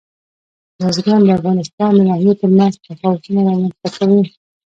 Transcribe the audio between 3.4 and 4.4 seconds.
رامنځته کوي.